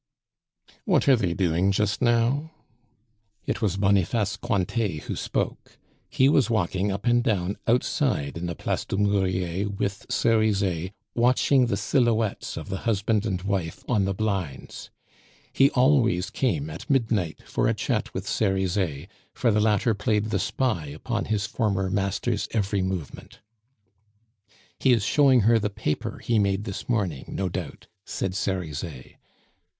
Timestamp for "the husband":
12.69-13.27